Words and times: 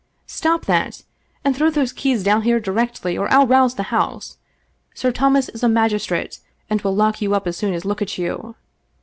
"Stop 0.25 0.65
that, 0.65 1.03
and 1.45 1.55
throw 1.55 1.69
those 1.69 1.93
keys 1.93 2.23
down 2.23 2.41
here 2.41 2.59
directly, 2.59 3.15
or 3.15 3.31
I'll 3.31 3.45
rouse 3.45 3.75
the 3.75 3.83
house. 3.93 4.37
Sir 4.95 5.11
Thomas 5.11 5.47
is 5.49 5.61
a 5.61 5.69
magistrate, 5.69 6.39
and 6.71 6.81
will 6.81 6.95
lock 6.95 7.21
you 7.21 7.35
up 7.35 7.45
as 7.45 7.55
soon 7.55 7.75
as 7.75 7.85
look 7.85 8.01
at 8.01 8.17
you." 8.17 8.55